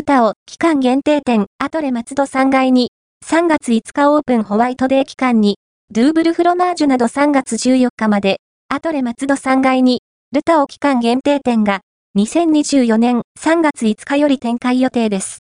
[0.00, 2.88] ルタオ期間限定店アトレ松戸3階に
[3.22, 5.58] 3月5日オープンホワイトデー期間に
[5.92, 8.38] ドゥーブルフロマージュなど3月14日まで
[8.70, 10.00] アトレ松戸3階に
[10.32, 11.82] ルタオ期間限定店が
[12.16, 15.28] 2024年3月5日より展開予定です。